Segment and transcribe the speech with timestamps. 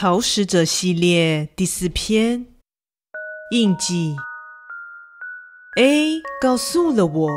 [0.00, 2.46] 草使者系列第四篇，
[3.52, 4.16] 印记。
[5.78, 7.30] A 告诉了我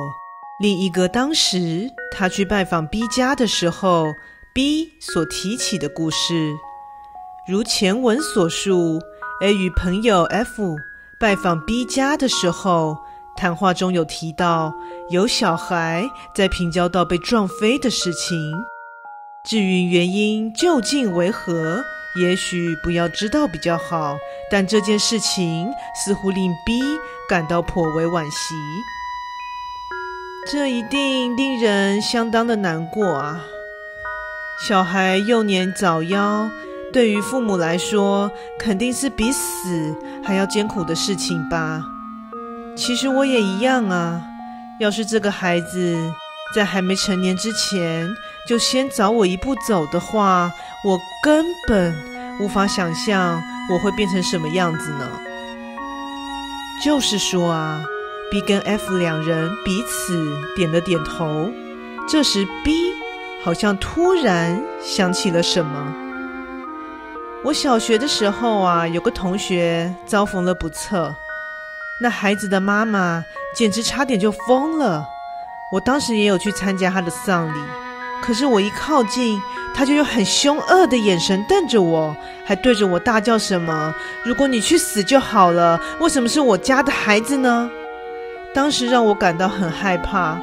[0.61, 4.05] 另一个当时他去拜访 B 家的时候
[4.55, 6.53] ，B 所提起的故事。
[7.49, 9.01] 如前文所述
[9.41, 10.77] ，A 与朋友 F
[11.19, 12.97] 拜访 B 家的时候，
[13.35, 14.73] 谈话中有提到
[15.09, 18.53] 有小孩在平交道被撞飞的事情。
[19.49, 21.83] 至于原因究竟为何，
[22.15, 24.17] 也许不要知道比较好。
[24.51, 26.81] 但这件事情似乎令 B
[27.27, 28.55] 感到颇为惋惜，
[30.51, 33.41] 这一定令人相当的难过啊！
[34.67, 36.49] 小孩幼年早夭，
[36.91, 41.83] 对于父母来说，肯定是比死还要艰苦的事情吧？
[42.75, 44.21] 其实我也一样啊！
[44.79, 45.97] 要是这个孩子……
[46.53, 48.15] 在还没成年之前，
[48.47, 50.51] 就先早我一步走的话，
[50.85, 51.95] 我根本
[52.39, 53.41] 无法想象
[53.71, 55.09] 我会变成什么样子呢？
[56.83, 57.83] 就是说啊
[58.29, 61.49] ，B 跟 F 两人彼此点了点头。
[62.09, 62.93] 这时 B
[63.43, 65.95] 好像突然想起了什么。
[67.43, 71.15] 我小学的时候啊，有个同学遭逢了不测，
[72.01, 73.23] 那孩子的妈妈
[73.55, 75.07] 简直差点就疯了。
[75.73, 77.57] 我当时也有去参加他的丧礼，
[78.21, 79.41] 可是我一靠近，
[79.73, 83.91] 他就用很凶恶的眼神瞪着我，还对着我大叫什么
[84.23, 87.67] ：“如果你去死就好了，为什么是我家的孩子呢？”
[88.53, 90.37] 当时让我感到很害怕。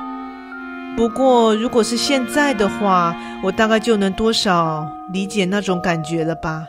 [0.97, 6.67] 不过如果是现在的话，我大概就能多少理解那种感觉了吧。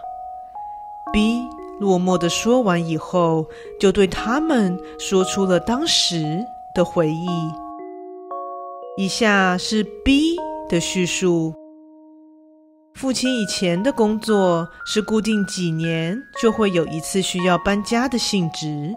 [1.12, 1.42] B
[1.80, 3.48] 落寞地说完以后，
[3.80, 6.46] 就对他们说出了当时
[6.76, 7.28] 的回忆。
[8.98, 10.36] 以下是 B
[10.70, 11.54] 的叙述：
[12.94, 18.94] 父亲以前的工作是固定几年就会有一次需要搬家的性质。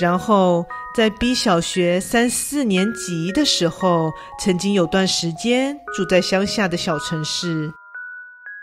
[0.00, 0.64] 然后
[0.96, 7.70] 在 B 小学三四年级的时候，曾经有段时间住在乡下的小城市。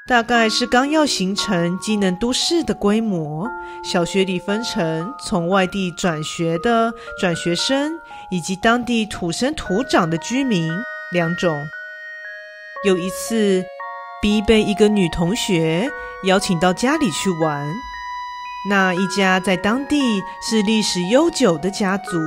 [0.07, 3.47] 大概是刚要形成机能都市的规模，
[3.83, 7.93] 小学里分成从外地转学的转学生，
[8.29, 10.71] 以及当地土生土长的居民
[11.11, 11.67] 两种。
[12.85, 13.63] 有一次
[14.21, 15.89] ，B 被一个女同学
[16.23, 17.67] 邀请到家里去玩，
[18.69, 22.19] 那一家在当地是历史悠久的家族，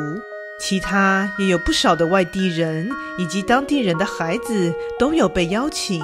[0.60, 6.02] 其他也有不少的外地人以及当地人的孩子都有被邀请。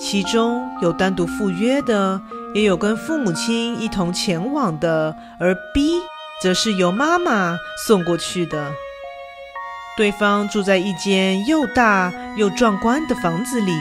[0.00, 2.20] 其中有单独赴约的，
[2.54, 5.92] 也有跟父母亲一同前往的，而 B
[6.42, 7.56] 则是由妈妈
[7.86, 8.72] 送过去的。
[9.96, 13.72] 对方住在一间又大又壮观的房子里，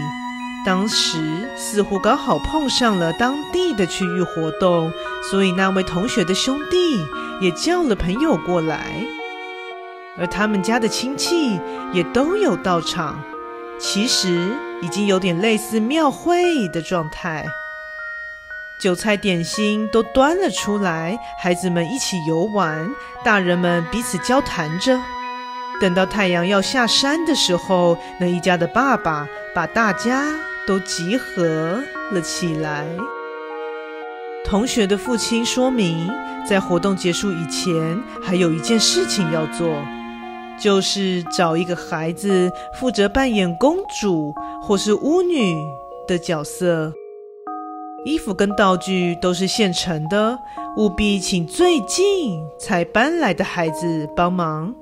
[0.65, 4.91] 当时似乎刚好碰上了当地的区域活动，
[5.29, 6.77] 所以那位同学的兄弟
[7.39, 9.05] 也叫了朋友过来，
[10.17, 11.57] 而他们家的亲戚
[11.93, 13.17] 也都有到场。
[13.79, 17.45] 其实已经有点类似庙会的状态，
[18.79, 22.87] 酒菜点心都端了出来，孩子们一起游玩，
[23.23, 24.99] 大人们彼此交谈着。
[25.81, 30.31] 等到太阳要下山的时候，那一家的爸爸把大家
[30.67, 31.81] 都集合
[32.11, 32.85] 了起来。
[34.45, 36.07] 同学的父亲说明，
[36.47, 39.75] 在活动结束以前，还有一件事情要做。
[40.61, 44.31] 就是找一个孩子负责扮演公主
[44.61, 45.55] 或是巫女
[46.07, 46.93] 的角色，
[48.05, 50.37] 衣服跟道具都是现成的，
[50.77, 54.75] 务必请最近才搬来的孩子帮忙。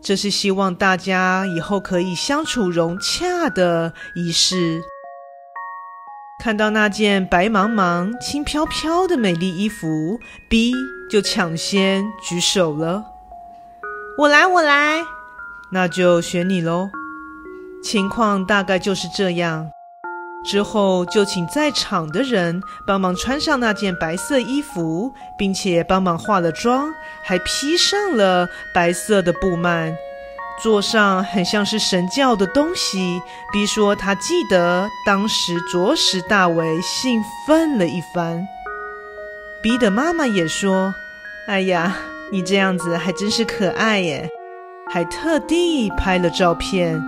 [0.00, 4.80] 这是希望大家以后可以相处融洽的仪式。
[6.40, 10.72] 看到那件白茫茫、轻飘飘的美丽衣服，B
[11.10, 13.04] 就抢先举手了
[14.18, 15.02] ：“我来，我来。”
[15.72, 16.90] 那就选你喽。
[17.82, 19.68] 情况大概就是这样。
[20.44, 26.88] 之后就请在场的人帮忙穿上那件白色衣服，并且帮忙化了妆，
[27.22, 29.94] 还披上了白色的布幔，
[30.62, 33.20] 坐上很像是神教的东西。
[33.52, 38.46] B 说他记得当时着实大为兴奋了一番。
[39.60, 40.94] B 的妈妈也说
[41.48, 41.96] ：“哎呀，
[42.30, 44.28] 你这样子还真是可爱耶。”
[44.90, 47.02] 还特地拍了照片。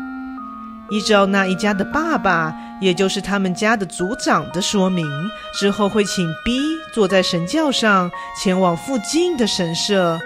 [0.91, 5.07] 依照那一家的爸爸，也就是他们家的族长的说明，
[5.55, 6.59] 之后会请 B
[6.93, 8.11] 坐在神轿上
[8.43, 10.19] 前往附近的神社，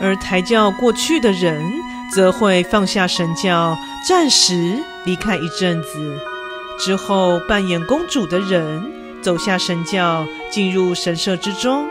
[0.00, 1.64] 而抬轿过去的人
[2.12, 3.76] 则会放下神轿，
[4.06, 6.18] 暂时离开一阵子。
[6.78, 8.82] 之后扮演公主的人
[9.22, 11.86] 走下神轿，进入神社之中，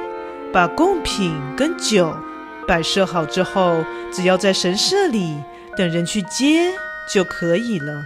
[0.52, 2.14] 把贡品跟酒
[2.68, 5.38] 摆设好之后，只要在神社里
[5.78, 6.74] 等人去接
[7.08, 8.06] 就可以了。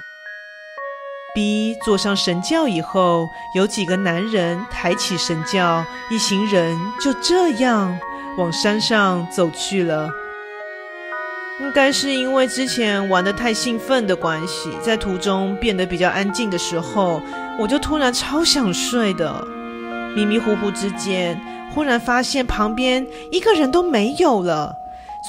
[1.36, 8.00] B 坐上神轿以后，有几个男人抬起神轿，一行人就这样
[8.38, 10.10] 往山上走去了。
[11.60, 17.22] 应该是因为之前玩得太兴奋的关系，在途中变得比较安静的时候，
[17.60, 19.46] 我就突然超想睡的。
[20.16, 21.40] 迷迷糊糊之间，
[21.74, 24.74] 忽然发现旁边一个人都没有了，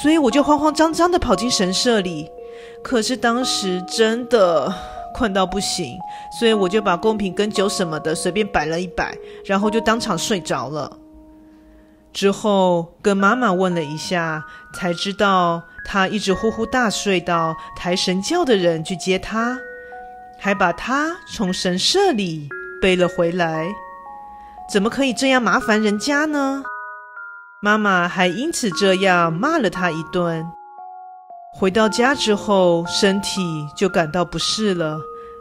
[0.00, 2.30] 所以我就慌慌张张地跑进神社里。
[2.84, 4.72] 可是当时真的。
[5.16, 5.98] 困到不行，
[6.38, 9.16] 所以我就把贡品跟酒什么的随便摆了一摆，
[9.46, 10.98] 然后就当场睡着了。
[12.12, 19.58] 之后跟妈妈问了一下，才知道他一直呼呼大睡到抬神轿的人去接他，
[20.38, 22.48] 还把他从神社里
[22.82, 23.66] 背了回来。
[24.70, 26.62] 怎么可以这样麻烦人家呢？
[27.62, 30.44] 妈妈还因此这样骂了他一顿。
[31.58, 35.00] 回到家之后，身体就感到不适了，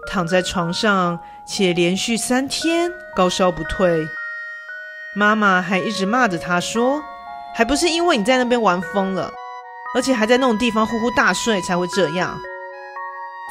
[0.09, 4.07] 躺在床上，且连续三天高烧不退。
[5.13, 7.03] 妈妈还一直骂着他说
[7.53, 9.29] ：“还不是因为你在那边玩疯了，
[9.93, 12.39] 而且还在那种地方呼呼大睡才会这样。”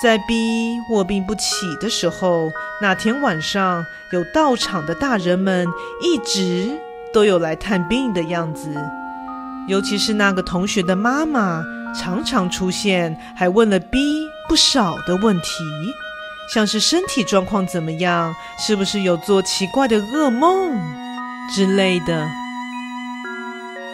[0.02, 2.50] 在 B 卧病不起的时候，
[2.80, 5.68] 那天晚上有到场的大人们
[6.00, 6.80] 一直
[7.12, 8.74] 都有来探病的样子，
[9.68, 11.62] 尤其是那个同学的妈妈。
[11.96, 15.64] 常常出现，还问了 B 不少的问题，
[16.52, 20.78] 像是身体状况怎么样，是不是有做奇怪的噩梦
[21.54, 22.28] 之类的。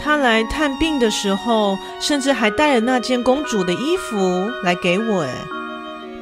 [0.02, 5.20] 他来探病的时候，甚至还带了那件公主的衣服来给我。
[5.20, 5.31] 诶，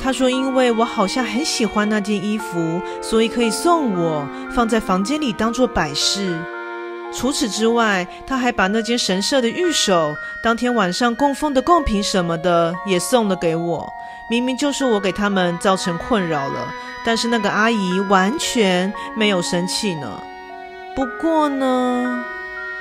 [0.01, 6.37] 他说因为我好像很喜欢那件衣服，所以可以送我，放在房间里当做摆饰。
[7.13, 13.89] 除此之外，他还把那间神社的御守当天晚上供奉的贡品什么的也送了给我。
[14.31, 16.73] 明明就是我给他们造成困扰了，
[17.05, 20.23] 但是那个阿姨完全没有生气呢。
[20.95, 22.25] 不过呢，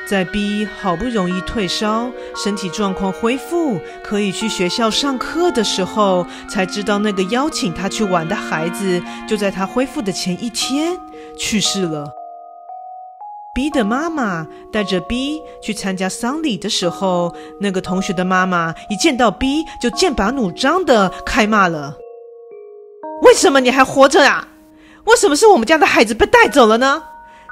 [0.06, 10.97] 在 B 好不容易退烧、身体状况恢复、可以去学校上课的时候，才知道那个邀请他去玩的孩子，就在他恢复的前一天
[11.38, 12.12] 去世了。
[13.57, 21.95] B 的妈妈带着 B 去参加丧礼的时候，那个同学的妈妈一见到 B 就剑拔弩张的开骂了
[23.25, 24.48] ：“为什么你还活着啊？
[25.06, 27.01] 为什么是我们家的孩子被带走了呢？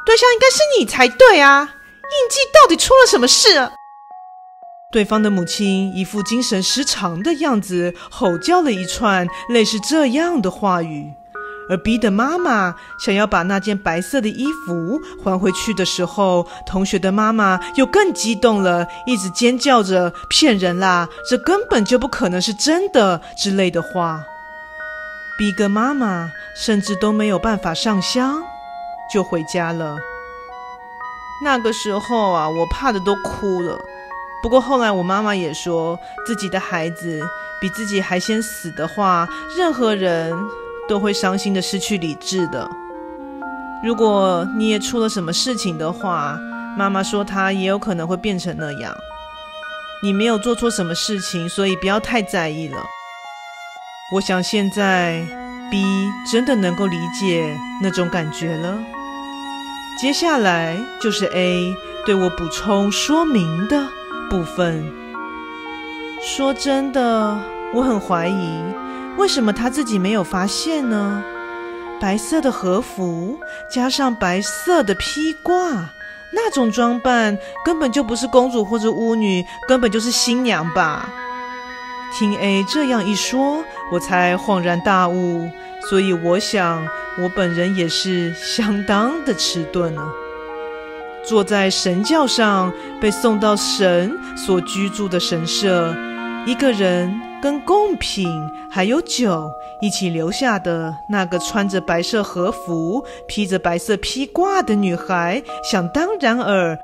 [0.05, 1.61] 对象应该是你才对啊！
[1.63, 3.71] 印记到底出了什么事？”
[4.93, 11.11] 对方的母亲一副精神失常的样子，吼叫了一串类似这样的话语。
[11.69, 24.23] 而 B 的妈妈想要把那件白色的衣服还回去的时候，同学的妈妈又更激动了，一直尖叫着“骗人啦，这根本就不可能是真的”之类的话。
[25.37, 28.41] B 跟妈妈甚至都没有办法上香，
[29.13, 29.97] 就回家了。
[31.43, 33.77] 那个时候啊，我怕的都哭了。
[34.41, 37.19] 不过后来我妈妈也说，自己的孩子
[37.59, 39.27] 比自己还先死的话，
[39.57, 40.33] 任何人。
[40.87, 42.69] 都会伤心的失去理智的。
[43.83, 46.39] 如果你也出了什么事情的话，
[46.77, 48.95] 妈妈说她也有可能会变成那样。
[50.03, 52.77] 你没有做错什么事情，所以不要太在意了。
[54.13, 55.25] 我想现在
[55.71, 55.83] B
[56.31, 58.77] 真的能够理解那种感觉了。
[59.99, 61.73] 接下来就是 A
[62.05, 63.87] 对我补充说明的
[64.29, 64.85] 部分。
[66.21, 67.39] 说真的，
[67.73, 68.61] 我很怀疑。
[69.17, 71.23] 为什么他自己没有发现呢？
[71.99, 75.89] 白色的和服加上白色的披挂，
[76.33, 81.09] 那种装扮根本就不是公主或者巫女，根本就是新娘吧？
[82.13, 85.49] 听 A 这样一说，我才恍然大悟。
[85.89, 86.85] 所以我想，
[87.17, 90.05] 我本人也是相当的迟钝呢。
[91.23, 95.95] 坐在神轿上，被送到神所居住的神社，
[96.45, 97.21] 一个人。
[97.45, 98.27] 跟贡品
[98.71, 106.75] 还有酒一起留下的那个穿着白色和服、披着白色披挂的女孩，想当然尔，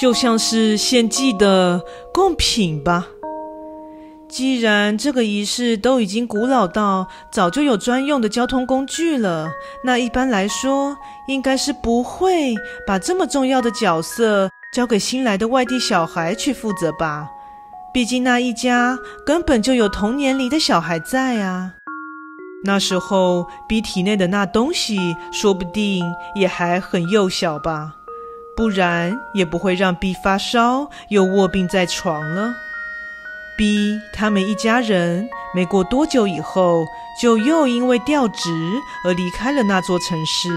[0.00, 1.80] 就像是献祭的
[2.12, 3.06] 贡品吧。
[4.28, 9.52] 既然这个仪式都已经古老到早就有专用的交通工具了，
[9.84, 10.96] 那一般来说，
[11.28, 12.52] 应该是不会
[12.84, 17.28] 把这么重要的角色交给新来的外地小孩去负责吧。
[17.92, 21.74] 毕竟那一家根本就有同年龄的小孩在啊，
[22.64, 26.02] 那时候，B 体内的那东西说不定
[26.34, 27.96] 也还很幼小吧，
[28.56, 32.54] 不然也不会让 B 发烧又卧病在床了。
[33.58, 36.86] B 他们一家人没过多久以后，
[37.20, 40.48] 就又因为调职而离开了那座城市。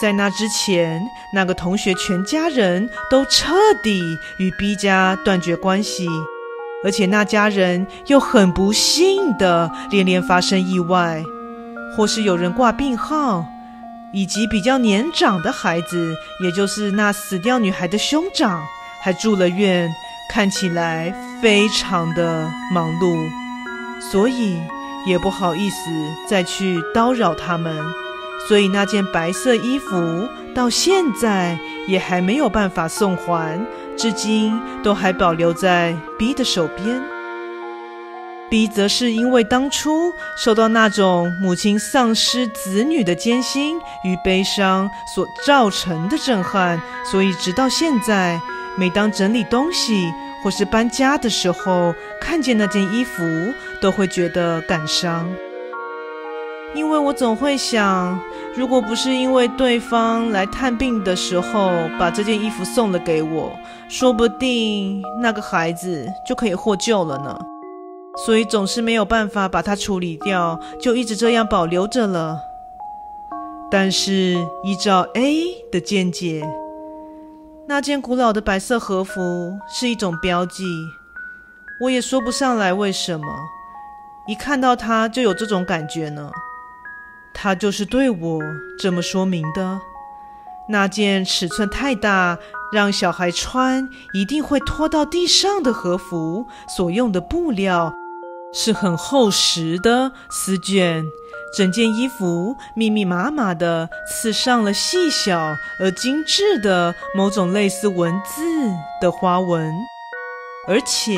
[0.00, 4.00] 在那之前，那个同学全家人都彻底
[4.38, 6.06] 与 B 家断绝关系。
[6.84, 11.22] 而且那家人又很不幸的连连发生意外，
[11.96, 13.44] 或是有人挂病号，
[14.12, 18.62] 以及比较年长的孩子，也就是那死掉女孩的兄长，
[19.02, 19.90] 还住了院，
[20.30, 23.26] 看起来非常的忙碌，
[24.12, 24.60] 所以
[25.06, 25.76] 也不好意思
[26.28, 27.74] 再去叨扰他们，
[28.48, 33.64] 所以那件白色衣服到现在也还没有办法送还。
[33.96, 37.02] 至今都还保留在 B 的手边。
[38.48, 48.40] B 则是因为当初受到那种母亲丧失子女的艰辛与悲伤所造成的震撼，所以直到现在，
[48.76, 50.12] 每当整理东西
[50.44, 53.24] 或是搬家的时候，看见那件衣服，
[53.80, 55.28] 都会觉得感伤。
[56.76, 58.20] 因为我总会想，
[58.54, 63.50] 如果不是因为对方来探病的时候把这件衣服送了给我，
[63.88, 67.34] 说不定那个孩子就可以获救了呢。
[68.26, 72.38] 所以总是没有办法把它处理掉，就一直这样保留着了。
[73.70, 76.46] 但是依照 A 的见解，
[77.66, 80.64] 那件古老的白色和服是一种标记，
[81.80, 83.26] 我也说不上来为什么，
[84.28, 86.30] 一看到它就有这种感觉呢。
[87.38, 88.40] 他就是对我
[88.78, 89.78] 这么说明的。
[90.70, 92.38] 那件尺寸太大，
[92.72, 97.94] 让小孩穿一定会拖到地上的和服，所用的布料
[98.54, 101.04] 是很厚实的丝绢，
[101.56, 108.42] 整件衣服密密麻麻地刺上了细小而精致的某种类似文字
[109.00, 109.72] 的花纹。
[110.68, 111.16] 而且，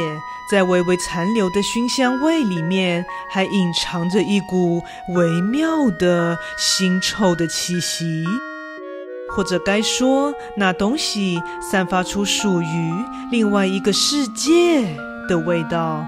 [0.51, 8.25] 在微微残留的熏香味里面，还隐藏着一股微妙的腥臭的气息，
[9.31, 12.93] 或者该说，那东西散发出属于
[13.31, 14.97] 另外一个世界
[15.29, 16.07] 的味道。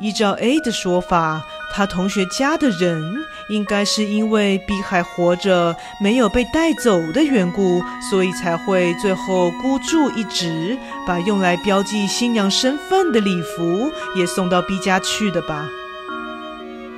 [0.00, 1.42] 依照 A 的说法，
[1.74, 3.02] 他同学家的人
[3.48, 15.68] 应该是因为 B 还活着，没有被带走的缘故，所以才会最后孤注一掷，把用来标记新娘身份的礼服也送到 B 家去的吧。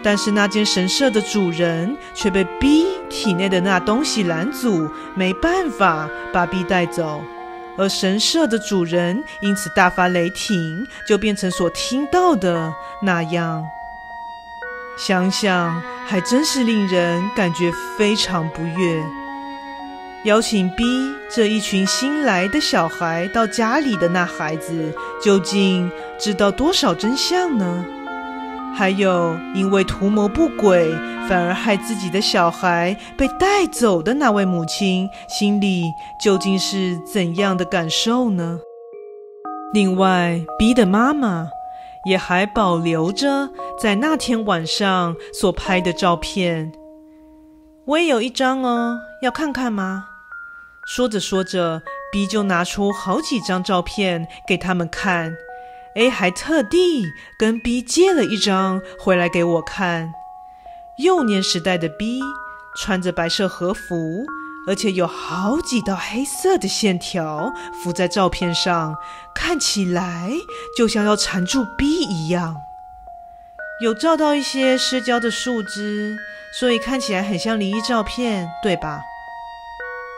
[0.03, 7.23] 但是那间神社的主人却被 B 体内的那东西拦阻，没办法把 B 带走。
[7.79, 12.73] 而神社的主人因此大发雷霆，就变成所听到的
[13.03, 13.65] 那样。
[14.99, 19.03] 想想还真是令人感觉非常不悦。
[20.25, 20.85] 邀请 B
[21.35, 27.87] 这一群新来的小孩到家里的那孩子，究竟知道多少真相呢？
[28.75, 30.91] 还有，因为图谋不轨，
[31.29, 35.85] 反而害自己的小孩被带走的那位母亲，心里
[36.23, 38.59] 究竟是怎样的感受呢？
[39.73, 41.49] 另外，B 的妈妈
[42.07, 46.73] 也还保留着在那天晚上所拍的照片。
[47.87, 50.07] 我也有一张哦，要看看吗？
[50.87, 55.37] 说着说着，B 就拿出好几张照片给他们看。
[55.97, 57.05] A 还特地
[57.39, 60.13] 跟 B 借了一张回来给我看。
[60.99, 62.21] 幼年时代的 B
[62.77, 64.25] 穿着白色和服，
[64.69, 68.95] 而且有好几道黑色的线条浮在照片上，
[69.35, 70.31] 看起来
[70.77, 72.57] 就像要缠住 B 一样。
[73.83, 76.17] 有照到一些失焦的树枝，
[76.53, 79.01] 所以看起来很像灵异照片，对吧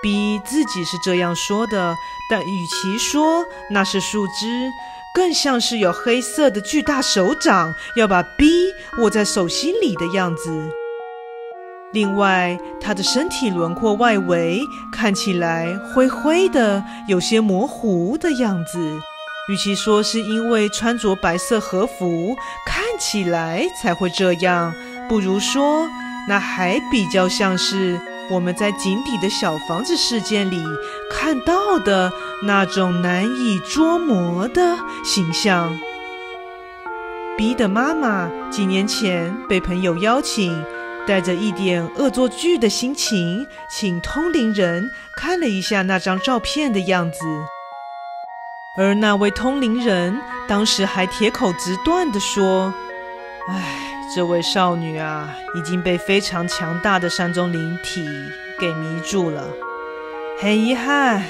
[0.02, 1.94] ？B 自己是这样说的，
[2.28, 4.68] 但与其说那是树枝，
[5.14, 10.50] 更像是有黑色的巨大手掌要把 B 握在手心里的样子。
[11.92, 18.78] 另外，他的身体轮廓外围看起来灰灰的，有些模糊的样子。
[19.50, 24.72] 与其说是因为穿着白色和服看起来才会这样，
[25.08, 25.86] 不如说
[26.28, 28.00] 那还比较像是。
[28.30, 30.64] 我们在井底的小房子事件里
[31.10, 32.10] 看到的
[32.44, 35.76] 那种难以捉摸的形象。
[37.36, 40.64] B 的妈妈几年前被朋友邀请，
[41.06, 47.18] 带着一点恶作剧的心情，请通灵人看了一下那张照片的样子。
[48.78, 52.72] 而那位通灵人当时还铁口直断地说
[53.48, 58.06] ：“哎，这位少女啊，已经被非常强大的山中灵体
[58.60, 59.42] 给迷住了。
[60.38, 61.24] 很遗憾，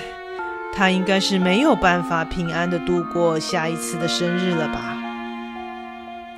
[0.74, 4.96] 她应该是没有办法平安的度过下一次的生日了吧？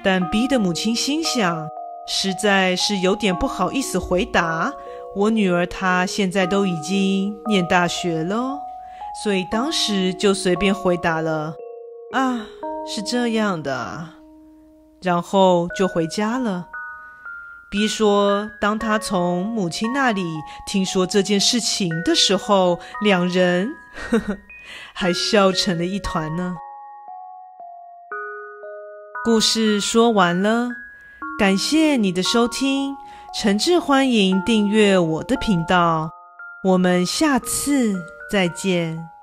[0.02, 1.66] 但 B 的母亲心想，
[2.06, 4.72] 实在是有点不好意思回答。
[5.16, 8.58] 我女儿她现在都已经念大学了，
[9.22, 11.54] 所以当时就随便回答了
[12.12, 12.46] ：“啊，
[12.86, 14.08] 是这样的。”
[15.04, 16.66] 然后就回家了。
[17.70, 20.24] B 说，当他从母亲那里
[20.66, 23.68] 听说这件事情的时候，两人
[24.10, 24.38] 呵 呵
[24.94, 26.54] 还笑成了一团呢。
[29.24, 30.68] 故事说完了，
[31.38, 32.94] 感谢你的收听。
[33.34, 36.10] 诚挚欢迎订阅我的频道，
[36.62, 37.94] 我们下次
[38.30, 39.13] 再见。